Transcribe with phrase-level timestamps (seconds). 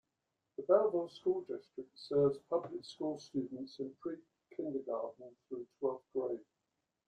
[0.57, 6.39] The Belleville School District serves public school students in pre-kindergarten through twelfth grade.